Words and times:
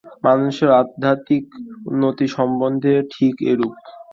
মানুষের 0.25 0.69
আধ্যাত্মিক 0.81 1.45
উন্নতি 1.87 2.25
সম্বন্ধেও 2.35 2.99
ঠিক 3.13 3.33
এইরূপ। 3.43 3.73